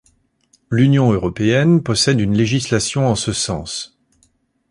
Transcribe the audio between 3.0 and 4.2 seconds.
en ce sens.